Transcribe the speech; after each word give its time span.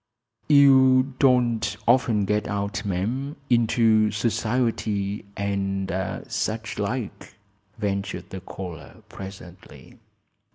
"You 0.49 1.13
don't 1.19 1.77
often 1.87 2.25
get 2.25 2.47
out, 2.47 2.83
ma'am; 2.85 3.35
into 3.51 4.09
society, 4.09 5.25
and 5.37 5.91
such 6.27 6.79
like," 6.79 7.35
ventured 7.77 8.31
the 8.31 8.41
caller, 8.41 9.03
presently. 9.09 9.99